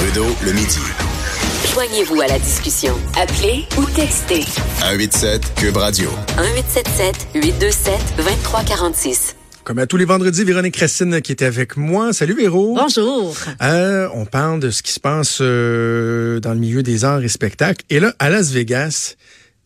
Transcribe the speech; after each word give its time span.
Trudeau, 0.00 0.28
le 0.46 0.52
midi. 0.52 0.78
Joignez-vous 1.74 2.22
à 2.22 2.26
la 2.26 2.38
discussion. 2.38 2.94
Appelez 3.18 3.66
ou 3.76 3.84
textez 3.84 4.44
187 4.80 5.52
Cube 5.56 5.76
Radio. 5.76 6.08
1877 6.38 7.28
827 7.34 8.16
2346. 8.16 9.36
Comme 9.62 9.78
à 9.78 9.86
tous 9.86 9.98
les 9.98 10.06
vendredis, 10.06 10.42
Véronique 10.44 10.78
Racine 10.78 11.20
qui 11.20 11.32
était 11.32 11.44
avec 11.44 11.76
moi. 11.76 12.14
Salut 12.14 12.32
Véro. 12.34 12.76
Bonjour. 12.76 13.36
Euh, 13.60 14.08
on 14.14 14.24
parle 14.24 14.60
de 14.60 14.70
ce 14.70 14.82
qui 14.82 14.92
se 14.92 15.00
passe 15.00 15.40
euh, 15.42 16.40
dans 16.40 16.54
le 16.54 16.60
milieu 16.60 16.82
des 16.82 17.04
arts 17.04 17.22
et 17.22 17.28
spectacles. 17.28 17.84
Et 17.90 18.00
là, 18.00 18.14
à 18.18 18.30
Las 18.30 18.52
Vegas, 18.52 19.16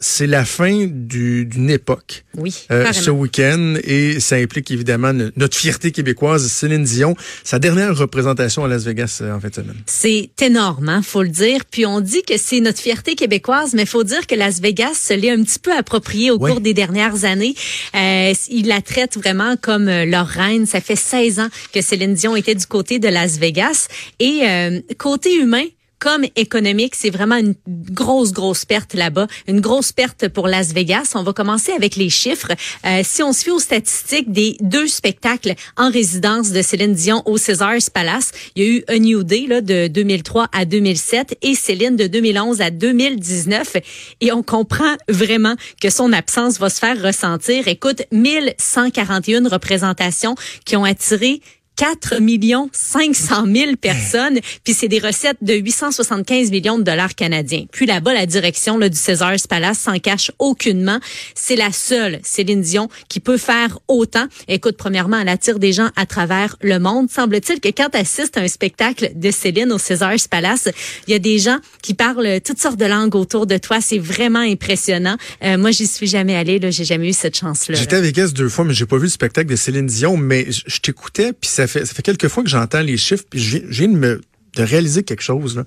c'est 0.06 0.26
la 0.26 0.44
fin 0.44 0.86
du- 0.86 1.46
d'une 1.46 1.70
époque. 1.70 2.24
Oui, 2.36 2.54
euh, 2.70 2.92
ce 2.92 3.10
week-end 3.10 3.76
et 3.84 4.20
ça 4.20 4.36
implique 4.36 4.70
évidemment 4.70 5.12
no- 5.14 5.30
notre 5.36 5.56
fierté 5.56 5.92
québécoise, 5.92 6.46
Céline 6.48 6.84
Dion, 6.84 7.16
sa 7.42 7.58
dernière 7.58 7.96
représentation 7.96 8.64
à 8.64 8.68
Las 8.68 8.84
Vegas 8.84 9.20
euh, 9.22 9.32
en 9.34 9.40
fin 9.40 9.48
de 9.48 9.54
semaine. 9.54 9.76
C'est 9.86 10.30
énorme, 10.42 10.88
hein, 10.90 11.00
faut 11.02 11.22
le 11.22 11.30
dire. 11.30 11.60
Puis 11.70 11.86
on 11.86 12.00
dit 12.02 12.22
que 12.22 12.36
c'est 12.36 12.60
notre 12.60 12.80
fierté 12.80 13.14
québécoise, 13.14 13.72
mais 13.72 13.86
faut 13.86 14.04
dire 14.04 14.26
que 14.26 14.34
Las 14.34 14.60
Vegas 14.60 14.94
se 14.94 15.14
l'est 15.14 15.30
un 15.30 15.42
petit 15.42 15.58
peu 15.58 15.72
approprié 15.74 16.30
au 16.30 16.36
Ouais. 16.38 16.50
cours 16.50 16.60
des 16.60 16.74
dernières 16.74 17.24
années. 17.24 17.54
Euh, 17.94 18.34
ils 18.50 18.66
la 18.68 18.82
traitent 18.82 19.16
vraiment 19.16 19.56
comme 19.56 19.88
euh, 19.88 20.04
leur 20.04 20.26
reine. 20.26 20.66
Ça 20.66 20.80
fait 20.82 20.96
16 20.96 21.40
ans 21.40 21.48
que 21.72 21.80
Céline 21.80 22.12
Dion 22.14 22.36
était 22.36 22.54
du 22.54 22.66
côté 22.66 22.98
de 22.98 23.08
Las 23.08 23.38
Vegas. 23.38 23.88
Et 24.20 24.40
euh, 24.44 24.80
côté 24.98 25.34
humain, 25.36 25.64
comme 26.04 26.26
économique, 26.36 26.94
c'est 26.94 27.08
vraiment 27.08 27.36
une 27.36 27.54
grosse, 27.66 28.34
grosse 28.34 28.66
perte 28.66 28.92
là-bas, 28.92 29.26
une 29.48 29.62
grosse 29.62 29.90
perte 29.90 30.28
pour 30.28 30.48
Las 30.48 30.74
Vegas. 30.74 31.12
On 31.14 31.22
va 31.22 31.32
commencer 31.32 31.72
avec 31.72 31.96
les 31.96 32.10
chiffres. 32.10 32.52
Euh, 32.84 33.00
si 33.02 33.22
on 33.22 33.32
se 33.32 33.44
fie 33.44 33.50
aux 33.50 33.58
statistiques 33.58 34.30
des 34.30 34.58
deux 34.60 34.86
spectacles 34.86 35.54
en 35.78 35.90
résidence 35.90 36.50
de 36.50 36.60
Céline 36.60 36.92
Dion 36.92 37.22
au 37.24 37.38
Caesars 37.38 37.90
Palace, 37.94 38.32
il 38.54 38.62
y 38.62 38.66
a 38.66 38.70
eu 38.70 38.84
A 38.88 38.98
New 38.98 39.22
Day 39.24 39.46
là, 39.48 39.62
de 39.62 39.86
2003 39.86 40.48
à 40.52 40.66
2007 40.66 41.38
et 41.40 41.54
Céline 41.54 41.96
de 41.96 42.06
2011 42.06 42.60
à 42.60 42.68
2019. 42.70 43.78
Et 44.20 44.30
on 44.30 44.42
comprend 44.42 44.96
vraiment 45.08 45.54
que 45.80 45.88
son 45.88 46.12
absence 46.12 46.58
va 46.58 46.68
se 46.68 46.80
faire 46.80 47.02
ressentir. 47.02 47.66
Écoute, 47.66 48.02
1141 48.12 49.48
représentations 49.48 50.34
qui 50.66 50.76
ont 50.76 50.84
attiré 50.84 51.40
4 51.76 52.20
millions 52.20 52.70
500 52.72 53.46
000 53.52 53.76
personnes, 53.76 54.38
puis 54.62 54.74
c'est 54.74 54.88
des 54.88 54.98
recettes 54.98 55.38
de 55.42 55.54
875 55.54 56.50
millions 56.50 56.78
de 56.78 56.84
dollars 56.84 57.14
canadiens. 57.14 57.64
Puis 57.72 57.86
là-bas, 57.86 58.14
la 58.14 58.26
direction 58.26 58.78
là, 58.78 58.88
du 58.88 58.98
Caesars 58.98 59.46
Palace 59.48 59.78
s'en 59.78 59.98
cache 59.98 60.30
aucunement. 60.38 60.98
C'est 61.34 61.56
la 61.56 61.72
seule 61.72 62.20
Céline 62.22 62.60
Dion 62.60 62.88
qui 63.08 63.20
peut 63.20 63.38
faire 63.38 63.78
autant. 63.88 64.26
Écoute, 64.48 64.76
premièrement, 64.76 65.18
elle 65.18 65.28
attire 65.28 65.58
des 65.58 65.72
gens 65.72 65.90
à 65.96 66.06
travers 66.06 66.56
le 66.60 66.78
monde. 66.78 67.10
Semble-t-il 67.10 67.60
que 67.60 67.68
quand 67.68 67.90
tu 67.90 67.98
assistes 67.98 68.36
à 68.36 68.40
un 68.40 68.48
spectacle 68.48 69.12
de 69.14 69.30
Céline 69.30 69.72
au 69.72 69.78
Caesars 69.78 70.28
Palace, 70.30 70.68
il 71.06 71.12
y 71.12 71.14
a 71.14 71.18
des 71.18 71.38
gens 71.38 71.58
qui 71.82 71.94
parlent 71.94 72.40
toutes 72.44 72.60
sortes 72.60 72.78
de 72.78 72.86
langues 72.86 73.14
autour 73.14 73.46
de 73.46 73.58
toi. 73.58 73.80
C'est 73.80 73.98
vraiment 73.98 74.40
impressionnant. 74.40 75.16
Euh, 75.42 75.58
moi, 75.58 75.70
j'y 75.70 75.86
suis 75.86 76.06
jamais 76.06 76.36
allée. 76.36 76.58
Là, 76.58 76.70
j'ai 76.70 76.84
jamais 76.84 77.08
eu 77.08 77.12
cette 77.12 77.36
chance-là. 77.36 77.74
là. 77.74 77.80
J'étais 77.80 77.96
à 77.96 78.00
Vegas 78.00 78.28
deux 78.34 78.48
fois, 78.48 78.64
mais 78.64 78.74
j'ai 78.74 78.86
pas 78.86 78.96
vu 78.96 79.04
le 79.04 79.08
spectacle 79.08 79.48
de 79.50 79.56
Céline 79.56 79.86
Dion, 79.86 80.16
mais 80.16 80.46
je 80.50 80.78
t'écoutais, 80.78 81.32
puis 81.32 81.50
ça 81.50 81.63
fait, 81.66 81.84
ça 81.86 81.94
fait 81.94 82.02
quelques 82.02 82.28
fois 82.28 82.42
que 82.42 82.48
j'entends 82.50 82.80
les 82.82 82.96
chiffres, 82.96 83.24
puis 83.28 83.40
je 83.40 83.58
viens- 83.68 83.88
de 83.88 83.96
me 83.96 84.20
de 84.56 84.62
réaliser 84.62 85.02
quelque 85.02 85.22
chose. 85.22 85.56
Là. 85.56 85.64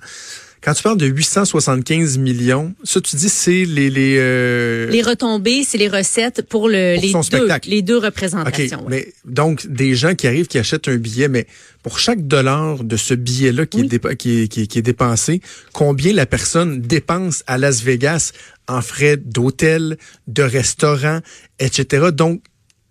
Quand 0.62 0.74
tu 0.74 0.82
parles 0.82 0.98
de 0.98 1.06
875 1.06 2.18
millions, 2.18 2.74
ça 2.84 3.00
tu 3.02 3.16
dis 3.18 3.28
c'est 3.30 3.66
les 3.66 3.90
les, 3.90 4.16
euh, 4.18 4.90
Les 4.90 5.02
retombées, 5.02 5.64
c'est 5.66 5.78
les 5.78 5.88
recettes 5.90 6.42
pour, 6.48 6.68
le, 6.70 6.96
Pour 6.96 7.04
les, 7.04 7.12
son 7.12 7.20
deux, 7.20 7.24
spectacle. 7.38 7.70
les 7.70 7.82
deux 7.82 7.98
représentations. 7.98 8.80
ouais. 8.86 8.90
mais 8.90 9.14
donc 9.32 9.68
des 9.68 9.94
gens 9.96 10.16
qui 10.16 10.26
arrivent 10.26 10.48
qui 10.48 10.58
achètent 10.58 10.88
un 10.88 10.96
billet, 10.96 11.28
mais 11.28 11.48
pour 11.84 12.00
chaque 12.00 12.26
dollar 12.28 12.84
de 12.84 12.96
ce 12.98 13.14
billet-là 13.14 13.66
qui, 13.66 13.82
Oui. 13.82 13.86
est 13.86 13.98
dépa- 13.98 14.16
qui, 14.16 14.42
est, 14.44 14.48
qui 14.48 14.62
est- 14.62 14.68
qui 14.68 14.80
est 14.80 14.82
dépensé, 14.82 15.42
combien 15.74 16.14
la 16.14 16.26
personne 16.26 16.82
dépense 16.82 17.44
à 17.46 17.58
Las 17.58 17.82
Vegas 17.84 18.32
en 18.70 18.82
frais 18.82 19.18
d'hôtel, 19.18 19.98
de 20.28 20.44
restaurant, 20.44 21.20
etc. 21.60 22.08
Donc 22.14 22.42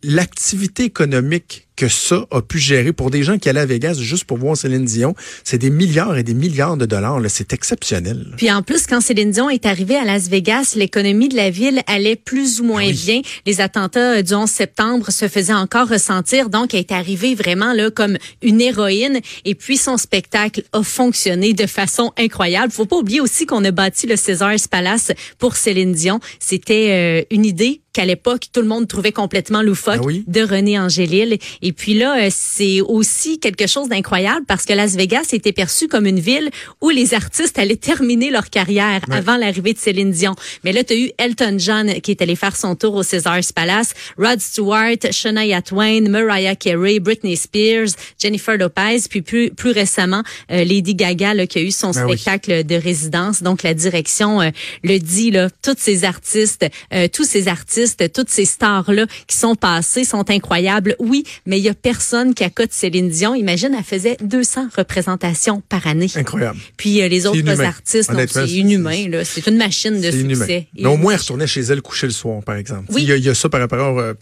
l'activité 0.02 0.84
économique 0.84 1.65
que 1.76 1.88
ça 1.88 2.24
a 2.30 2.40
pu 2.42 2.58
gérer 2.58 2.92
pour 2.92 3.10
des 3.10 3.22
gens 3.22 3.38
qui 3.38 3.48
allaient 3.48 3.60
à 3.60 3.66
Vegas 3.66 3.94
juste 4.00 4.24
pour 4.24 4.38
voir 4.38 4.56
Céline 4.56 4.84
Dion, 4.84 5.14
c'est 5.44 5.58
des 5.58 5.70
milliards 5.70 6.16
et 6.16 6.22
des 6.22 6.34
milliards 6.34 6.76
de 6.76 6.86
dollars. 6.86 7.20
là. 7.20 7.28
C'est 7.28 7.52
exceptionnel. 7.52 8.34
Puis 8.36 8.50
en 8.50 8.62
plus, 8.62 8.86
quand 8.86 9.00
Céline 9.00 9.30
Dion 9.30 9.50
est 9.50 9.66
arrivée 9.66 9.96
à 9.96 10.04
Las 10.04 10.28
Vegas, 10.28 10.72
l'économie 10.76 11.28
de 11.28 11.36
la 11.36 11.50
ville 11.50 11.82
allait 11.86 12.16
plus 12.16 12.60
ou 12.60 12.64
moins 12.64 12.82
Ah 12.84 12.88
oui. 12.88 12.92
bien. 13.04 13.20
Les 13.44 13.60
attentats 13.60 14.16
euh, 14.16 14.22
du 14.22 14.34
11 14.34 14.48
septembre 14.50 15.10
se 15.10 15.28
faisaient 15.28 15.52
encore 15.52 15.88
ressentir. 15.88 16.48
Donc, 16.48 16.72
elle 16.74 16.80
est 16.80 16.92
arrivée 16.92 17.34
vraiment 17.34 17.72
là 17.72 17.90
comme 17.90 18.16
une 18.42 18.60
héroïne. 18.60 19.20
Et 19.44 19.54
puis, 19.54 19.76
son 19.76 19.96
spectacle 19.98 20.62
a 20.72 20.82
fonctionné 20.82 21.52
de 21.52 21.66
façon 21.66 22.12
incroyable. 22.18 22.72
Faut 22.72 22.86
pas 22.86 22.96
oublier 22.96 23.20
aussi 23.20 23.44
qu'on 23.46 23.64
a 23.64 23.70
bâti 23.70 24.06
le 24.06 24.16
Caesars 24.16 24.68
Palace 24.70 25.12
pour 25.38 25.56
Céline 25.56 25.92
Dion. 25.92 26.20
C'était 26.40 27.22
euh, 27.30 27.34
une 27.34 27.44
idée 27.44 27.82
qu'à 27.96 28.04
l'époque, 28.04 28.44
tout 28.52 28.60
le 28.60 28.68
monde 28.68 28.86
trouvait 28.88 29.12
complètement 29.12 29.62
loufoque 29.62 30.00
Ah 30.00 30.04
oui? 30.04 30.22
de 30.26 30.42
René 30.42 30.78
Angélil. 30.78 31.38
Et 31.62 31.72
puis 31.72 31.94
là, 31.94 32.26
euh, 32.26 32.28
c'est 32.30 32.80
aussi 32.82 33.38
quelque 33.40 33.66
chose 33.66 33.88
d'incroyable 33.88 34.44
parce 34.46 34.64
que 34.66 34.72
Las 34.74 34.94
Vegas 34.96 35.28
était 35.32 35.52
perçu 35.52 35.88
comme 35.88 36.06
une 36.06 36.20
ville 36.20 36.50
où 36.82 36.90
les 36.90 37.14
artistes 37.14 37.58
allaient 37.58 37.76
terminer 37.76 38.30
leur 38.30 38.50
carrière 38.50 39.00
Ouais. 39.08 39.16
avant 39.16 39.36
l'arrivée 39.36 39.72
de 39.72 39.78
Céline 39.78 40.10
Dion. 40.10 40.34
Mais 40.64 40.72
là, 40.72 40.84
tu 40.84 40.92
as 40.92 40.96
eu 40.96 41.10
Elton 41.18 41.56
John 41.58 41.92
qui 42.02 42.10
est 42.10 42.20
allé 42.22 42.36
faire 42.36 42.54
son 42.56 42.74
tour 42.74 42.94
au 42.94 43.02
Caesars 43.02 43.52
Palace, 43.54 43.94
Rod 44.18 44.40
Stewart, 44.40 44.96
Shania 45.10 45.62
Twain, 45.62 46.02
Mariah 46.08 46.56
Carey, 46.56 46.98
Britney 47.00 47.36
Spears, 47.36 47.88
Jennifer 48.20 48.56
Lopez, 48.58 49.00
puis 49.08 49.22
plus, 49.22 49.50
plus 49.50 49.70
récemment, 49.70 50.22
euh, 50.50 50.64
Lady 50.64 50.94
Gaga 50.94 51.32
là, 51.34 51.46
qui 51.46 51.58
a 51.58 51.62
eu 51.62 51.70
son 51.70 51.90
Ben 51.92 52.04
oui. 52.04 52.18
spectacle 52.18 52.64
de 52.64 52.74
résidence. 52.74 53.42
Donc, 53.42 53.62
la 53.62 53.72
direction 53.74 54.40
euh, 54.42 54.50
le 54.82 54.98
dit, 54.98 55.30
là, 55.30 55.48
tous 55.62 55.76
ces 55.78 56.04
artistes, 56.04 56.66
euh, 56.92 57.08
tous 57.12 57.24
ces 57.24 57.48
artistes, 57.48 57.85
toutes 58.12 58.30
ces 58.30 58.44
stars-là 58.44 59.06
qui 59.26 59.36
sont 59.36 59.54
passés 59.54 60.04
sont 60.04 60.28
incroyables. 60.30 60.96
Oui, 60.98 61.24
mais 61.46 61.58
il 61.58 61.64
y 61.64 61.68
a 61.68 61.74
personne 61.74 62.34
qui 62.34 62.44
accote 62.44 62.72
Céline 62.72 63.08
Dion. 63.08 63.34
Imagine, 63.34 63.74
elle 63.76 63.84
faisait 63.84 64.16
200 64.22 64.68
représentations 64.76 65.62
par 65.68 65.86
année. 65.86 66.08
Incroyable. 66.14 66.58
Puis 66.76 67.02
euh, 67.02 67.08
les 67.08 67.26
autres 67.26 67.38
inhumain. 67.38 67.64
artistes, 67.64 68.10
c'est 68.30 68.48
inhumain. 68.48 69.22
C'est 69.24 69.46
une 69.46 69.56
machine 69.56 70.00
de 70.00 70.10
succès. 70.10 70.66
Mais 70.78 70.86
au 70.86 70.96
moins, 70.96 71.14
elle 71.14 71.20
retournait 71.20 71.46
chez 71.46 71.60
elle 71.62 71.82
coucher 71.82 72.06
le 72.06 72.12
soir, 72.12 72.42
par 72.42 72.56
exemple. 72.56 72.84
Oui. 72.90 73.02
Il 73.02 73.08
y, 73.08 73.12
a, 73.12 73.16
il 73.16 73.24
y 73.24 73.28
a 73.28 73.34
ça 73.34 73.48
par 73.48 73.60
rapport 73.60 73.98
euh, 73.98 74.14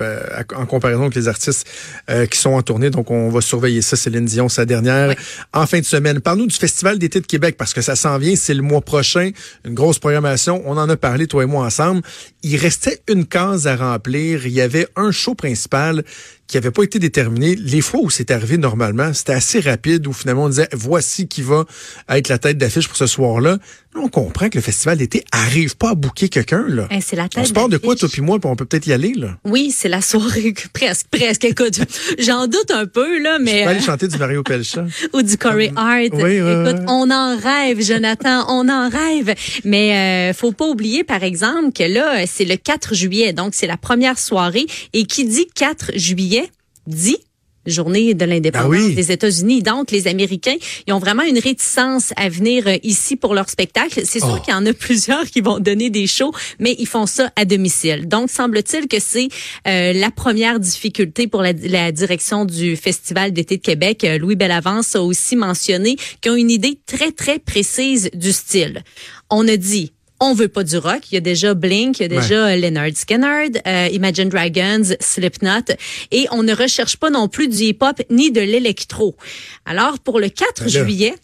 en 0.57 0.67
comparaison 0.67 1.03
avec 1.03 1.15
les 1.15 1.29
artistes 1.29 1.67
euh, 2.11 2.27
qui 2.27 2.39
sont 2.39 2.51
en 2.51 2.63
tournée. 2.63 2.91
Donc, 2.91 3.11
on 3.11 3.29
va 3.31 3.41
surveiller 3.41 3.83
ça. 3.83 3.97
Céline 3.97 4.25
Dion, 4.25 4.49
sa 4.49 4.65
dernière 4.67 5.11
Oui. 5.11 5.15
en 5.53 5.67
fin 5.67 5.79
de 5.79 5.85
semaine. 5.85 6.21
Parle-nous 6.21 6.47
du 6.47 6.57
Festival 6.57 6.99
d'été 6.99 7.21
de 7.21 7.27
Québec 7.27 7.57
parce 7.57 7.73
que 7.73 7.81
ça 7.81 7.97
s'en 7.97 8.19
vient. 8.19 8.35
C'est 8.37 8.55
le 8.55 8.63
mois 8.63 8.81
prochain. 8.81 9.31
Une 9.65 9.75
grosse 9.75 9.99
programmation. 9.99 10.63
On 10.67 10.77
en 10.77 10.89
a 10.89 10.97
parlé, 10.97 11.27
toi 11.27 11.43
et 11.45 11.47
moi, 11.47 11.65
ensemble. 11.65 12.03
Il 12.43 12.57
restait 12.57 13.01
une 13.09 13.25
case 13.27 13.54
à 13.67 13.77
remplir. 13.77 14.47
Il 14.47 14.53
y 14.53 14.61
avait 14.61 14.89
un 14.97 15.11
show 15.11 15.35
principal 15.35 16.05
qui 16.47 16.57
n'avait 16.57 16.71
pas 16.71 16.83
été 16.83 16.99
déterminé. 16.99 17.55
Les 17.57 17.81
fois 17.81 18.01
où 18.01 18.11
c'est 18.11 18.31
arrivé 18.31 18.59
normalement, 18.59 19.13
c'était 19.13 19.33
assez 19.33 19.61
rapide 19.61 20.07
où 20.07 20.13
finalement 20.13 20.45
on 20.45 20.49
disait 20.49 20.69
voici 20.73 21.27
qui 21.29 21.43
va 21.43 21.65
être 22.09 22.29
la 22.29 22.39
tête 22.39 22.59
d'affiche 22.59 22.89
pour 22.89 22.97
ce 22.97 23.07
soir-là. 23.07 23.59
Là, 23.95 24.01
on 24.03 24.09
comprend 24.09 24.49
que 24.49 24.59
le 24.59 24.63
festival 24.63 24.99
d'été 24.99 25.25
arrive 25.31 25.77
pas 25.77 25.91
à 25.91 25.95
bouquer 25.95 26.29
quelqu'un 26.29 26.65
là. 26.69 26.89
Hein, 26.91 26.99
c'est 27.01 27.15
la 27.15 27.25
On 27.25 27.29
tête 27.29 27.47
se 27.47 27.53
parle 27.53 27.71
de 27.71 27.79
quoi, 27.79 27.95
toi 27.95 28.09
puis 28.13 28.23
moi, 28.23 28.41
puis 28.41 28.51
on 28.51 28.57
peut 28.57 28.65
peut-être 28.65 28.89
y 28.89 28.93
aller, 28.93 29.13
là? 29.15 29.39
Oui, 29.45 29.71
c'est 29.71 29.89
la 29.89 30.01
soirée, 30.01 30.53
presque, 30.73 31.07
presque. 31.13 31.45
Écoute, 31.45 31.79
j'en 32.19 32.49
doute 32.49 32.73
un 32.73 32.87
peu, 32.87 33.23
là, 33.23 33.37
Je 33.39 33.45
mais... 33.45 33.63
peux 33.63 33.71
aller 33.71 33.79
euh, 33.79 33.83
chanter 33.83 34.09
du 34.09 34.19
Mario 34.19 34.43
Pelcha. 34.43 34.87
ou 35.13 35.23
du 35.23 35.39
Corey 35.39 35.73
Hart. 35.77 36.09
Oui, 36.13 36.41
oui, 36.41 36.71
Écoute, 36.71 36.83
on 36.89 37.09
en 37.11 37.39
rêve, 37.39 37.81
Jonathan, 37.81 38.45
on 38.49 38.69
en 38.69 38.89
rêve. 38.89 39.35
Mais 39.65 40.31
euh, 40.31 40.35
faut 40.35 40.51
pas 40.51 40.67
oublier, 40.67 41.05
par 41.05 41.23
exemple, 41.23 41.71
que 41.73 41.85
là, 41.85 42.27
c'est 42.27 42.45
le 42.45 42.57
4 42.57 42.95
juillet, 42.95 43.33
donc 43.33 43.55
c'est 43.55 43.69
la 43.69 43.77
première 43.77 44.19
soirée. 44.19 44.67
Et 44.93 45.05
qui 45.05 45.25
dit 45.25 45.47
4 45.55 45.93
juillet, 45.95 46.44
dit 46.87 47.19
journée 47.67 48.13
de 48.13 48.27
l'indépendance 48.27 48.71
Ben 48.71 48.77
oui. 48.89 48.95
des 48.95 49.11
États-Unis. 49.11 49.63
Donc, 49.63 49.91
les 49.91 50.07
Américains, 50.07 50.57
ils 50.87 50.93
ont 50.93 50.99
vraiment 50.99 51.23
une 51.23 51.39
réticence 51.39 52.13
à 52.17 52.29
venir 52.29 52.67
euh, 52.67 52.77
ici 52.83 53.17
pour 53.17 53.33
leur 53.35 53.49
spectacle. 53.49 54.03
C'est 54.05 54.19
sûr 54.19 54.35
Oh. 54.37 54.41
qu'il 54.45 54.53
y 54.53 54.55
en 54.55 54.67
a 54.67 54.73
plusieurs 54.75 55.25
qui 55.25 55.41
vont 55.41 55.59
donner 55.61 55.89
des 55.89 56.07
shows, 56.07 56.33
mais 56.59 56.77
ils 56.79 56.87
font 56.87 57.07
ça 57.07 57.33
à 57.37 57.47
domicile. 57.47 58.07
Donc, 58.07 58.29
semble-t-il 58.29 58.87
que 58.87 58.99
c'est 59.01 59.29
euh, 59.67 59.95
la 59.95 60.11
première 60.11 60.61
difficulté 60.61 61.27
pour 61.27 61.41
la, 61.41 61.55
la 61.55 61.91
direction 61.91 62.45
du 62.45 62.77
Festival 62.77 63.33
d'été 63.33 63.57
de 63.57 63.63
Québec. 63.63 64.05
Euh, 64.05 64.19
Louis 64.19 64.37
Bellavance 64.37 64.95
a 64.95 65.03
aussi 65.03 65.35
mentionné 65.35 65.97
qu'ils 66.21 66.33
ont 66.33 66.37
une 66.37 66.51
idée 66.51 66.79
très, 66.85 67.13
très 67.13 67.39
précise 67.39 68.11
du 68.13 68.33
style. 68.33 68.85
On 69.31 69.49
a 69.49 69.57
dit 69.57 69.94
on 70.21 70.35
veut 70.35 70.49
pas 70.49 70.65
du 70.65 70.77
rock. 70.77 71.11
Il 71.11 71.15
y 71.15 71.19
a 71.19 71.21
déjà 71.21 71.55
Blink, 71.55 71.99
il 71.99 72.03
y 72.03 72.05
a 72.07 72.09
déjà 72.09 72.57
Leonard 72.57 72.91
Skinner, 72.95 73.49
euh, 73.67 73.89
Imagine 73.93 74.29
Dragons, 74.29 74.95
Slipknot, 75.01 75.75
et 76.11 76.27
on 76.31 76.43
ne 76.43 76.55
recherche 76.55 76.97
pas 76.97 77.11
non 77.11 77.29
plus 77.29 77.49
du 77.49 77.57
hip-hop 77.65 78.01
ni 78.11 78.31
de 78.31 78.41
l'électro. 78.41 79.17
Alors 79.65 79.99
pour 79.99 80.21
le 80.21 80.29
4 80.29 80.65
Ben 80.65 80.69
juillet. 80.69 81.15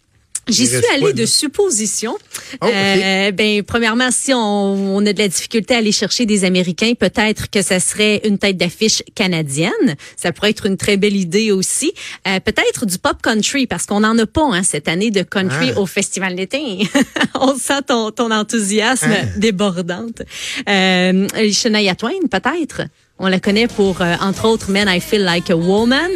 J'y 0.50 0.66
suis 0.66 0.76
allée 0.94 1.12
de 1.12 1.20
là? 1.22 1.26
suppositions. 1.26 2.16
Oh, 2.60 2.66
ok. 2.66 2.72
Euh, 2.72 3.30
ben, 3.32 3.62
premièrement, 3.62 4.10
si 4.10 4.32
on, 4.34 4.96
on 4.96 5.06
a 5.06 5.12
de 5.12 5.18
la 5.18 5.28
difficulté 5.28 5.74
à 5.74 5.78
aller 5.78 5.92
chercher 5.92 6.26
des 6.26 6.44
Américains, 6.44 6.92
peut-être 6.98 7.50
que 7.50 7.62
ça 7.62 7.80
serait 7.80 8.20
une 8.24 8.38
tête 8.38 8.56
d'affiche 8.56 9.02
canadienne. 9.14 9.70
Ça 10.16 10.32
pourrait 10.32 10.50
être 10.50 10.66
une 10.66 10.76
très 10.76 10.96
belle 10.96 11.16
idée 11.16 11.52
aussi. 11.52 11.92
Euh, 12.28 12.40
peut-être 12.40 12.86
du 12.86 12.98
pop 12.98 13.16
country, 13.22 13.66
parce 13.66 13.86
qu'on 13.86 14.00
n'en 14.00 14.16
a 14.18 14.26
pas 14.26 14.44
hein, 14.52 14.62
cette 14.62 14.88
année 14.88 15.10
de 15.10 15.22
country 15.22 15.70
Ah. 15.76 15.80
au 15.80 15.86
Festival 15.86 16.34
d'été. 16.36 16.88
on 17.34 17.56
sent 17.56 17.82
ton, 17.86 18.10
ton 18.10 18.30
enthousiasme 18.30 19.10
Ah. 19.12 19.24
débordante. 19.38 20.22
Euh, 20.68 21.26
Shania 21.52 21.94
Twain, 21.94 22.12
peut-être? 22.30 22.82
On 23.22 23.28
la 23.28 23.38
connaît 23.38 23.66
pour, 23.68 24.00
euh, 24.00 24.14
entre 24.22 24.48
autres, 24.48 24.70
Men 24.70 24.88
I 24.88 24.98
Feel 24.98 25.22
Like 25.24 25.50
a 25.50 25.56
Woman. 25.56 26.08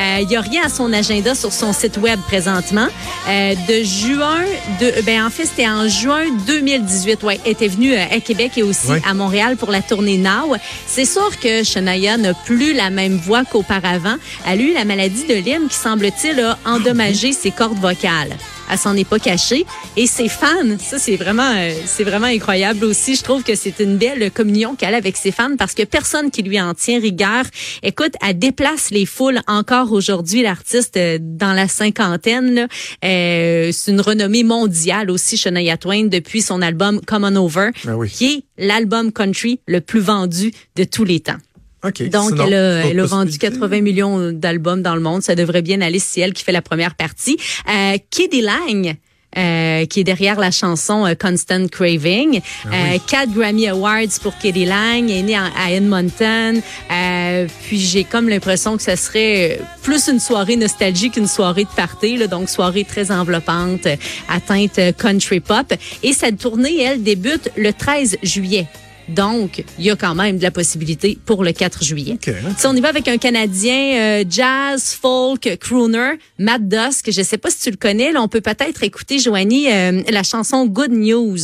Euh, 0.00 0.18
Il 0.22 0.30
y 0.30 0.36
a 0.36 0.40
rien 0.40 0.62
à 0.64 0.68
son 0.68 0.92
agenda 0.92 1.34
sur 1.34 1.52
son 1.52 1.72
site 1.72 1.96
web 1.98 2.20
présentement. 2.28 2.86
Euh, 3.28 3.54
de 3.68 3.82
juin, 3.82 4.44
de, 4.80 5.02
ben 5.02 5.24
en 5.26 5.30
fait, 5.30 5.46
c'était 5.46 5.66
en 5.68 5.88
juin 5.88 6.22
2018. 6.46 7.24
Ouais, 7.24 7.40
elle 7.44 7.50
était 7.52 7.66
venue 7.66 7.92
euh, 7.94 8.04
à 8.12 8.20
Québec 8.20 8.52
et 8.56 8.62
aussi 8.62 8.86
Ouais. 8.86 9.02
à 9.04 9.12
Montréal 9.12 9.56
pour 9.56 9.72
la 9.72 9.82
tournée 9.82 10.18
Now. 10.18 10.54
C'est 10.86 11.04
sûr 11.04 11.36
que 11.40 11.64
Shania 11.64 12.16
n'a 12.16 12.32
plus 12.32 12.74
la 12.74 12.90
même 12.90 13.16
voix 13.16 13.44
qu'auparavant. 13.44 14.14
Elle 14.46 14.60
a 14.60 14.62
eu 14.62 14.72
la 14.72 14.84
maladie 14.84 15.26
de 15.26 15.34
Lyme 15.34 15.66
qui, 15.68 15.74
semble-t-il, 15.76 16.38
a 16.40 16.58
endommagé 16.64 17.32
ses 17.32 17.50
cordes 17.50 17.78
vocales. 17.80 18.36
Elle 18.72 18.78
s'en 18.78 18.96
est 18.96 19.04
pas 19.08 19.18
cachée. 19.18 19.66
Et 19.98 20.06
ses 20.06 20.28
fans, 20.28 20.78
ça 20.80 20.98
c'est 20.98 21.16
vraiment, 21.16 21.52
euh, 21.54 21.72
c'est 21.84 22.04
vraiment 22.04 22.26
incroyable 22.26 22.84
aussi. 22.86 23.14
Je 23.14 23.22
trouve 23.22 23.42
que 23.42 23.54
c'est 23.54 23.80
une 23.80 23.98
belle 23.98 24.30
communion 24.30 24.74
qu'elle 24.74 24.94
a 24.94 24.96
avec 24.96 25.16
ses 25.18 25.30
fans 25.30 25.56
parce 25.58 25.74
que 25.74 25.82
personne 25.82 26.30
qui 26.30 26.42
lui 26.42 26.58
en 26.60 26.72
tient 26.74 26.98
rigueur. 26.98 27.44
Écoute, 27.82 28.14
elle 28.26 28.38
déplace 28.38 28.90
les 28.90 29.04
foules 29.04 29.40
encore 29.46 29.92
aujourd'hui. 29.92 30.42
L'artiste 30.42 30.96
euh, 30.96 31.18
dans 31.20 31.52
la 31.52 31.68
cinquantaine, 31.68 32.54
là, 32.54 32.66
euh, 33.04 33.70
c'est 33.72 33.90
une 33.90 34.00
renommée 34.00 34.42
mondiale 34.44 35.10
aussi, 35.10 35.36
Shania 35.36 35.76
Twain, 35.76 36.06
depuis 36.06 36.40
son 36.40 36.62
album 36.62 37.00
Come 37.06 37.24
On 37.24 37.36
Over, 37.36 37.70
Ah 37.86 37.96
oui. 37.96 38.08
qui 38.10 38.26
est 38.58 38.66
l'album 38.66 39.12
country 39.12 39.60
le 39.66 39.80
plus 39.82 40.00
vendu 40.00 40.52
de 40.76 40.84
tous 40.84 41.04
les 41.04 41.20
temps. 41.20 41.36
OK. 41.84 42.08
Donc, 42.10 42.30
Sinon, 42.30 42.46
elle 42.46 42.54
a, 42.54 42.86
elle 42.86 43.00
a 43.00 43.04
vendu 43.06 43.26
possibilité? 43.38 43.58
80 43.58 43.80
millions 43.80 44.32
d'albums 44.32 44.82
dans 44.82 44.94
le 44.94 45.00
monde. 45.00 45.22
Ça 45.22 45.34
devrait 45.34 45.62
bien 45.62 45.80
aller 45.80 45.98
si 45.98 46.08
c'est 46.12 46.20
elle 46.20 46.32
qui 46.32 46.44
fait 46.44 46.52
la 46.52 46.62
première 46.62 46.94
partie. 46.94 47.36
Euh, 47.68 47.96
Kiddy 48.10 48.42
Lang. 48.42 48.94
euh, 49.38 49.86
qui 49.86 50.00
est 50.00 50.04
derrière 50.04 50.38
la 50.38 50.50
chanson 50.50 51.06
euh, 51.06 51.14
Constant 51.14 51.66
Craving. 51.66 52.42
Euh, 52.66 52.98
quatre 53.08 53.32
Grammy 53.32 53.66
Awards 53.66 54.20
pour 54.22 54.36
Kiddy 54.36 54.66
Lang, 54.66 55.08
elle 55.08 55.10
est 55.10 55.22
née 55.22 55.38
en- 55.38 55.48
à 55.58 55.72
Edmonton. 55.72 56.60
Euh, 56.90 57.46
puis 57.64 57.78
j'ai 57.80 58.04
comme 58.04 58.28
l'impression 58.28 58.76
que 58.76 58.82
ça 58.82 58.94
serait 58.94 59.58
plus 59.82 60.08
une 60.08 60.20
soirée 60.20 60.56
nostalgie 60.56 61.10
qu'une 61.10 61.26
soirée 61.26 61.64
de 61.64 61.70
party, 61.74 62.18
là, 62.18 62.26
donc 62.26 62.50
soirée 62.50 62.84
très 62.84 63.10
enveloppante, 63.10 63.88
atteinte 64.28 64.78
euh, 64.78 64.92
country 64.92 65.40
pop. 65.40 65.72
Et 66.02 66.12
cette 66.12 66.36
tournée, 66.38 66.82
elle, 66.82 67.02
débute 67.02 67.50
le 67.56 67.72
13 67.72 68.18
juillet. 68.22 68.66
Donc, 69.08 69.64
il 69.78 69.84
y 69.84 69.90
a 69.90 69.96
quand 69.96 70.14
même 70.14 70.38
de 70.38 70.42
la 70.42 70.50
possibilité 70.50 71.18
pour 71.24 71.44
le 71.44 71.52
4 71.52 71.84
juillet. 71.84 72.14
OK. 72.14 72.34
Si 72.56 72.66
on 72.66 72.74
y 72.74 72.80
va 72.80 72.88
avec 72.88 73.08
un 73.08 73.18
Canadien 73.18 73.96
euh, 73.96 74.24
jazz, 74.28 74.96
folk, 75.00 75.56
crooner, 75.60 76.18
Matt 76.38 76.66
Dusk, 76.68 77.10
je 77.10 77.22
sais 77.22 77.38
pas 77.38 77.50
si 77.50 77.60
tu 77.60 77.70
le 77.70 77.76
connais, 77.76 78.12
là, 78.12 78.22
on 78.22 78.28
peut 78.28 78.40
peut-être 78.40 78.82
écouter, 78.82 79.18
Joanie, 79.18 79.70
euh, 79.70 80.02
la 80.08 80.22
chanson 80.22 80.66
Good 80.66 80.92
News. 80.92 81.38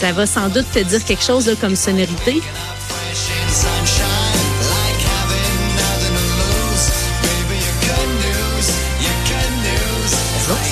Ça 0.00 0.12
va 0.12 0.26
sans 0.26 0.48
doute 0.48 0.66
te 0.72 0.80
dire 0.80 1.04
quelque 1.04 1.22
chose 1.22 1.46
là, 1.46 1.54
comme 1.60 1.76
sonorité. 1.76 2.40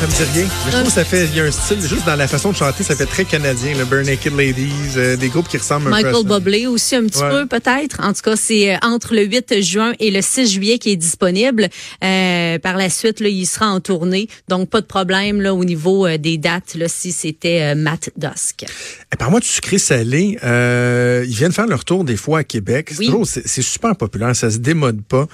Ça 0.03 0.09
me 0.09 0.27
dit 0.27 0.39
rien. 0.39 0.49
Mais 0.65 0.71
je 0.73 0.77
trouve 0.77 0.87
que 0.87 0.93
ça 0.93 1.05
fait, 1.05 1.27
il 1.27 1.37
y 1.37 1.41
a 1.41 1.45
un 1.45 1.51
style, 1.53 1.81
juste 1.81 2.05
dans 2.05 2.17
la 2.17 2.27
façon 2.27 2.51
de 2.51 2.57
chanter, 2.57 2.83
ça 2.83 2.97
fait 2.97 3.07
très 3.07 3.25
canadien, 3.25 3.77
le 3.79 3.85
Bare 3.85 4.03
Naked 4.03 4.37
Ladies, 4.37 4.73
euh, 4.97 5.17
des 5.17 5.29
groupes 5.29 5.47
qui 5.49 5.59
ressemblent 5.59 5.87
un 5.89 5.91
peu 5.91 6.09
à 6.09 6.13
Michael. 6.13 6.27
Bublé 6.27 6.67
aussi 6.67 6.97
un 6.97 7.07
petit 7.07 7.23
Ouais. 7.23 7.31
peu 7.31 7.47
peut-être. 7.47 8.01
En 8.03 8.13
tout 8.13 8.23
cas, 8.23 8.35
c'est 8.35 8.75
euh, 8.75 8.79
entre 8.83 9.15
le 9.15 9.23
8 9.25 9.61
juin 9.63 9.93
et 10.01 10.11
le 10.11 10.21
6 10.21 10.51
juillet 10.51 10.79
qui 10.79 10.91
est 10.91 10.97
disponible. 10.97 11.69
Euh, 12.03 12.59
par 12.59 12.77
la 12.77 12.91
suite, 12.91 13.21
là, 13.21 13.29
il 13.29 13.47
sera 13.47 13.67
en 13.69 13.79
tournée, 13.81 14.29
donc 14.49 14.71
pas 14.71 14.81
de 14.81 14.87
problème 14.87 15.41
là 15.41 15.55
au 15.55 15.65
niveau 15.65 16.09
des 16.19 16.37
dates 16.37 16.75
là 16.75 16.89
si 16.89 17.13
c'était 17.13 17.75
Matt 17.77 18.11
Dusk. 18.17 18.65
Et 19.13 19.17
par 19.17 19.31
moi, 19.31 19.39
du 19.39 19.47
sucré 19.47 19.79
salé, 19.79 20.37
ils 20.43 21.35
viennent 21.37 21.53
faire 21.53 21.69
leur 21.69 21.85
tour 21.85 22.03
des 22.03 22.17
fois 22.17 22.41
à 22.41 22.45
Québec. 22.45 22.93
Oui. 22.99 23.11
c'est 23.25 23.63
super 23.63 23.95
populaire, 23.97 24.35
ça 24.35 24.51
se 24.51 24.59
démode 24.59 25.03
pas. 25.03 25.29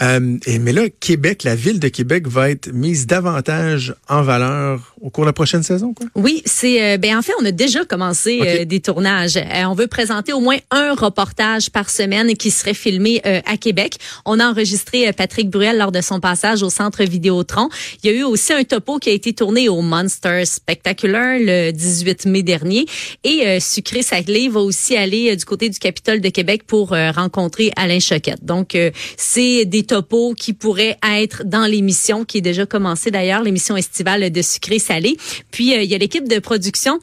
Euh, 0.00 0.38
et, 0.46 0.58
mais 0.58 0.72
là, 0.72 0.88
Québec, 0.88 1.44
la 1.44 1.54
ville 1.54 1.78
de 1.78 1.88
Québec 1.88 2.26
va 2.26 2.50
être 2.50 2.72
mise 2.72 3.06
davantage 3.06 3.94
en 4.08 4.22
valeur 4.22 4.94
au 5.02 5.10
cours 5.10 5.24
de 5.24 5.28
la 5.28 5.32
prochaine 5.34 5.62
saison, 5.62 5.92
quoi? 5.92 6.06
Oui, 6.14 6.42
c'est 6.46 6.94
euh, 6.94 6.96
ben 6.96 7.18
en 7.18 7.22
fait 7.22 7.32
on 7.40 7.44
a 7.44 7.50
déjà 7.50 7.84
commencé 7.84 8.40
euh, 8.40 8.64
des 8.64 8.80
tournages. 8.80 9.38
On 9.66 9.74
veut 9.74 9.88
présenter 9.88 10.32
au 10.32 10.40
moins 10.40 10.56
un 10.70 10.94
reportage 10.94 11.70
par 11.70 11.90
semaine 11.90 12.34
qui 12.36 12.50
serait 12.50 12.74
filmé 12.74 13.20
à 13.24 13.56
Québec. 13.56 13.96
On 14.24 14.38
a 14.40 14.46
enregistré 14.46 15.12
Patrick 15.12 15.50
Bruel 15.50 15.76
lors 15.78 15.92
de 15.92 16.00
son 16.00 16.20
passage 16.20 16.62
au 16.62 16.70
centre 16.70 17.02
Vidéotron. 17.04 17.68
Il 18.02 18.10
y 18.10 18.14
a 18.14 18.16
eu 18.16 18.22
aussi 18.22 18.52
un 18.52 18.64
topo 18.64 18.98
qui 18.98 19.10
a 19.10 19.12
été 19.12 19.32
tourné 19.32 19.68
au 19.68 19.82
Monster 19.82 20.44
Spectacular 20.44 21.38
le 21.38 21.72
18 21.72 22.26
mai 22.26 22.42
dernier 22.42 22.86
et 23.24 23.58
Sucré 23.60 24.02
Salé 24.02 24.48
va 24.48 24.60
aussi 24.60 24.96
aller 24.96 25.34
du 25.36 25.44
côté 25.44 25.68
du 25.68 25.78
Capitole 25.78 26.20
de 26.20 26.28
Québec 26.28 26.62
pour 26.66 26.90
rencontrer 26.90 27.72
Alain 27.76 28.00
Choquette. 28.00 28.44
Donc 28.44 28.76
c'est 29.16 29.64
des 29.64 29.81
topos 29.84 30.34
qui 30.34 30.52
pourraient 30.52 30.98
être 31.02 31.44
dans 31.44 31.66
l'émission 31.66 32.24
qui 32.24 32.38
est 32.38 32.42
déjà 32.42 32.66
commencée 32.66 33.10
d'ailleurs 33.10 33.42
l'émission 33.42 33.76
estivale 33.76 34.30
de 34.30 34.42
Sucré 34.42 34.78
Salé. 34.78 35.16
Puis 35.50 35.74
euh, 35.74 35.82
il 35.82 35.90
y 35.90 35.94
a 35.94 35.98
l'équipe 35.98 36.28
de 36.28 36.38
production 36.38 37.00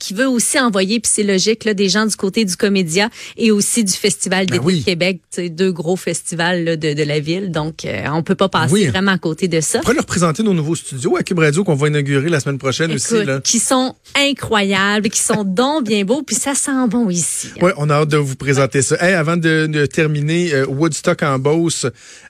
qui 0.00 0.14
veut 0.14 0.28
aussi 0.28 0.58
envoyer, 0.58 0.98
puis 0.98 1.10
c'est 1.14 1.22
logique, 1.22 1.64
là, 1.64 1.74
des 1.74 1.88
gens 1.88 2.06
du 2.06 2.16
côté 2.16 2.44
du 2.44 2.56
Comédia 2.56 3.08
et 3.36 3.52
aussi 3.52 3.84
du 3.84 3.92
Festival 3.92 4.46
Ben 4.46 4.54
d'été 4.54 4.64
oui. 4.64 4.80
de 4.80 4.84
Québec, 4.84 5.20
deux 5.50 5.70
gros 5.70 5.94
festivals 5.96 6.64
là, 6.64 6.76
de, 6.76 6.92
de 6.94 7.02
la 7.04 7.20
ville. 7.20 7.52
Donc, 7.52 7.84
euh, 7.84 8.04
on 8.12 8.22
peut 8.24 8.34
pas 8.34 8.48
passer 8.48 8.72
Oui. 8.72 8.86
vraiment 8.88 9.12
à 9.12 9.18
côté 9.18 9.46
de 9.46 9.60
ça. 9.60 9.78
On 9.78 9.82
pourrait 9.82 9.94
leur 9.94 10.06
présenter 10.06 10.42
nos 10.42 10.54
nouveaux 10.54 10.74
studios 10.74 11.16
à 11.16 11.22
Cube 11.22 11.38
Radio 11.38 11.62
qu'on 11.62 11.74
va 11.76 11.86
inaugurer 11.88 12.28
la 12.28 12.40
semaine 12.40 12.58
prochaine 12.58 12.90
aussi. 12.92 13.24
Là. 13.24 13.40
qui 13.40 13.58
sont 13.58 13.94
incroyables, 14.34 15.10
qui 15.10 15.20
sont 15.20 15.44
donc 15.44 15.84
bien 15.86 16.04
beaux, 16.04 16.22
puis 16.22 16.36
ça 16.36 16.54
sent 16.54 16.70
bon 16.88 17.10
ici. 17.10 17.48
hein. 17.56 17.64
Ouais, 17.66 17.72
on 17.76 17.90
a 17.90 17.94
hâte 17.94 18.08
de 18.08 18.16
vous 18.16 18.36
présenter 18.36 18.82
ça. 18.82 18.96
Hey, 19.00 19.14
avant 19.14 19.36
de, 19.36 19.66
de 19.66 19.86
terminer, 19.86 20.52
euh, 20.54 20.66
Woodstock 20.66 21.22
en 21.22 21.38
Beauce, 21.38 21.86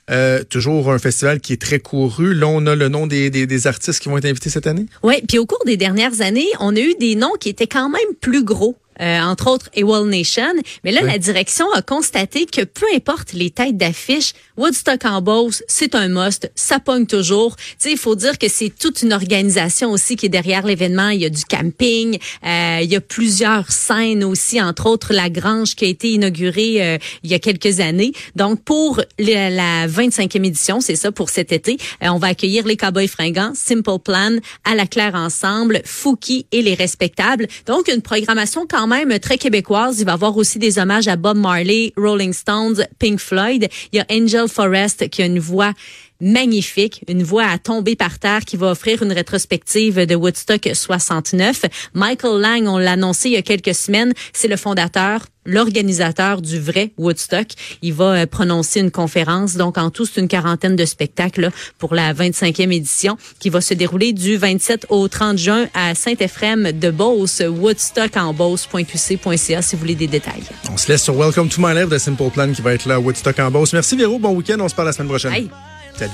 euh, 0.09 0.43
toujours 0.43 0.91
un 0.91 0.99
festival 0.99 1.39
qui 1.39 1.53
est 1.53 1.61
très 1.61 1.79
couru. 1.79 2.33
Là, 2.33 2.47
on 2.47 2.65
a 2.65 2.75
le 2.75 2.89
nom 2.89 3.07
des, 3.07 3.29
des, 3.29 3.47
des 3.47 3.67
artistes 3.67 3.99
qui 4.01 4.09
vont 4.09 4.17
être 4.17 4.25
invités 4.25 4.49
cette 4.49 4.67
année. 4.67 4.85
Oui, 5.03 5.15
puis 5.27 5.37
au 5.37 5.45
cours 5.45 5.63
des 5.65 5.77
dernières 5.77 6.21
années, 6.21 6.47
on 6.59 6.75
a 6.75 6.79
eu 6.79 6.93
des 6.99 7.15
noms 7.15 7.31
qui 7.39 7.49
étaient 7.49 7.60
quand 7.67 7.89
même 7.89 8.15
plus 8.19 8.43
gros. 8.43 8.75
euh, 9.01 9.19
entre 9.21 9.49
autres 9.49 9.69
AWOL 9.75 10.07
Nation. 10.09 10.53
Mais 10.83 10.91
là, 10.91 11.01
Oui. 11.01 11.09
la 11.09 11.17
direction 11.17 11.65
a 11.71 11.81
constaté 11.81 12.45
que 12.45 12.61
peu 12.61 12.85
importe 12.93 13.33
les 13.33 13.49
têtes 13.49 13.75
d'affiche, 13.77 14.33
Woodstock 14.61 15.05
en 15.05 15.23
Beauce, 15.23 15.63
c'est 15.67 15.95
un 15.95 16.07
must, 16.07 16.51
ça 16.53 16.79
pogne 16.79 17.07
toujours. 17.07 17.55
Il 17.83 17.97
faut 17.97 18.13
dire 18.13 18.37
que 18.37 18.47
c'est 18.47 18.69
toute 18.69 19.01
une 19.01 19.11
organisation 19.11 19.89
aussi 19.89 20.15
qui 20.15 20.27
est 20.27 20.29
derrière 20.29 20.67
l'événement. 20.67 21.09
Il 21.09 21.21
y 21.21 21.25
a 21.25 21.31
du 21.31 21.43
camping, 21.45 22.19
euh, 22.45 22.79
il 22.83 22.91
y 22.91 22.95
a 22.95 23.01
plusieurs 23.01 23.71
scènes 23.71 24.23
aussi, 24.23 24.61
entre 24.61 24.85
autres 24.85 25.13
la 25.13 25.31
Grange 25.31 25.73
qui 25.73 25.85
a 25.85 25.87
été 25.87 26.11
inaugurée 26.11 26.75
euh, 26.79 26.97
il 27.23 27.31
y 27.31 27.33
a 27.33 27.39
quelques 27.39 27.79
années. 27.79 28.11
Donc, 28.35 28.63
pour 28.63 29.01
la, 29.17 29.49
la 29.49 29.87
25e 29.87 30.45
édition, 30.45 30.79
c'est 30.79 30.95
ça 30.95 31.11
pour 31.11 31.31
cet 31.31 31.51
été, 31.51 31.77
euh, 32.03 32.09
on 32.09 32.19
va 32.19 32.27
accueillir 32.27 32.67
les 32.67 32.77
Cowboys 32.77 33.07
fringants, 33.07 33.53
Simple 33.55 33.97
Plan, 34.03 34.37
À 34.63 34.75
la 34.75 34.85
Claire 34.85 35.15
Ensemble, 35.15 35.81
Fouki 35.85 36.45
et 36.51 36.61
les 36.61 36.75
Respectables. 36.75 37.47
Donc, 37.65 37.87
une 37.87 38.03
programmation 38.03 38.67
quand 38.69 38.85
même 38.85 39.17
très 39.17 39.39
québécoise. 39.39 39.99
Il 40.01 40.05
va 40.05 40.11
y 40.11 40.13
avoir 40.13 40.37
aussi 40.37 40.59
des 40.59 40.77
hommages 40.77 41.07
à 41.07 41.15
Bob 41.15 41.37
Marley, 41.37 41.93
Rolling 41.97 42.33
Stones, 42.33 42.85
Pink 42.99 43.19
Floyd. 43.19 43.67
Il 43.91 43.97
y 43.97 43.99
a 43.99 44.05
Angel 44.11 44.47
Forrest 44.51 45.09
qui 45.09 45.21
a 45.21 45.25
une 45.25 45.39
voix 45.39 45.73
magnifique, 46.21 47.03
une 47.07 47.23
voix 47.23 47.45
à 47.45 47.57
tomber 47.57 47.95
par 47.95 48.19
terre 48.19 48.45
qui 48.45 48.55
va 48.55 48.71
offrir 48.71 49.03
une 49.03 49.11
rétrospective 49.11 50.05
de 50.05 50.15
Woodstock 50.15 50.69
69. 50.73 51.63
Michael 51.93 52.39
Lang, 52.39 52.67
on 52.67 52.77
l'a 52.77 52.93
annoncé 52.93 53.29
il 53.29 53.33
y 53.33 53.37
a 53.37 53.41
quelques 53.41 53.75
semaines, 53.75 54.13
c'est 54.31 54.47
le 54.47 54.55
fondateur, 54.55 55.25
l'organisateur 55.45 56.41
du 56.41 56.59
vrai 56.59 56.93
Woodstock. 56.97 57.47
Il 57.81 57.93
va 57.93 58.13
euh, 58.13 58.25
prononcer 58.25 58.79
une 58.79 58.91
conférence. 58.91 59.55
Donc, 59.55 59.77
en 59.77 59.89
tout, 59.89 60.05
c'est 60.05 60.21
une 60.21 60.27
quarantaine 60.27 60.75
de 60.75 60.85
spectacles 60.85 61.49
pour 61.77 61.95
la 61.95 62.13
25e 62.13 62.71
édition 62.71 63.17
qui 63.39 63.49
va 63.49 63.61
se 63.61 63.73
dérouler 63.73 64.13
du 64.13 64.37
27 64.37 64.87
au 64.89 65.07
30 65.07 65.37
juin 65.37 65.67
à 65.73 65.95
Saint-Ephrem 65.95 66.71
de 66.71 66.91
Beauce, 66.91 67.41
Woodstock 67.47 68.15
en 68.17 68.33
Beauce.qc.ca 68.33 69.61
si 69.61 69.75
vous 69.75 69.79
voulez 69.79 69.95
des 69.95 70.07
détails. 70.07 70.43
On 70.71 70.77
se 70.77 70.91
laisse 70.91 71.03
sur 71.03 71.15
Welcome 71.15 71.49
to 71.49 71.59
My 71.59 71.73
Life 71.73 71.89
de 71.89 71.97
Simple 71.97 72.29
Plan 72.29 72.51
qui 72.51 72.61
va 72.61 72.73
être 72.73 72.85
là 72.85 72.95
à 72.95 72.99
Woodstock 72.99 73.39
en 73.39 73.49
Beauce. 73.49 73.73
Merci 73.73 73.95
Véro, 73.95 74.19
bon 74.19 74.35
week-end. 74.35 74.57
On 74.59 74.69
se 74.69 74.75
parle 74.75 74.89
la 74.89 74.93
semaine 74.93 75.09
prochaine. 75.09 75.31
Bye. 75.31 75.49
Salut. 75.95 76.13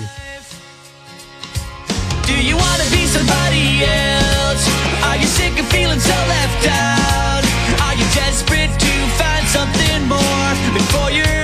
Do 2.25 2.35
you 2.43 2.55
want 2.57 2.81
to 2.81 2.91
be 2.91 3.05
somebody 3.05 3.83
else? 3.85 4.63
Are 5.03 5.17
you 5.17 5.27
sick 5.27 5.57
of 5.59 5.65
feeling 5.67 5.99
so 5.99 6.17
left 6.35 6.67
out? 6.67 7.43
Are 7.85 7.95
you 7.95 8.05
desperate 8.13 8.73
to 8.79 8.93
find 9.19 9.45
something 9.47 10.07
more 10.07 10.51
before 10.73 11.11
you're 11.11 11.36